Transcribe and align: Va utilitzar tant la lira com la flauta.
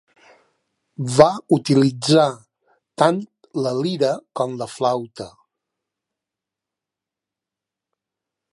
Va 1.17 1.27
utilitzar 1.57 2.23
tant 3.03 3.19
la 3.65 3.73
lira 3.81 4.09
com 4.41 4.57
la 4.63 4.69
flauta. 4.77 5.29